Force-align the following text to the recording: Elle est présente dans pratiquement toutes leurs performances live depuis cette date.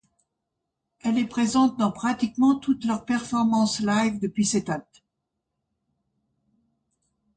Elle 1.01 1.19
est 1.19 1.27
présente 1.27 1.77
dans 1.77 1.91
pratiquement 1.91 2.55
toutes 2.57 2.85
leurs 2.85 3.05
performances 3.05 3.81
live 3.81 4.17
depuis 4.19 4.45
cette 4.47 4.65
date. 4.65 5.03